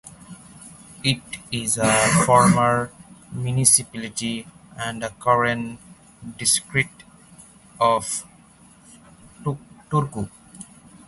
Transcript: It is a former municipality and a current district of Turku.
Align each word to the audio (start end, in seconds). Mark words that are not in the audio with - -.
It 1.03 1.21
is 1.51 1.77
a 1.77 1.85
former 2.25 2.91
municipality 3.31 4.47
and 4.75 5.03
a 5.03 5.11
current 5.11 5.79
district 6.39 7.03
of 7.79 8.25
Turku. 9.45 10.31